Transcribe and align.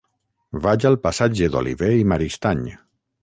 Vaig 0.63 0.85
al 0.89 0.97
passatge 1.03 1.49
d'Olivé 1.55 1.91
i 1.99 2.07
Maristany. 2.13 2.65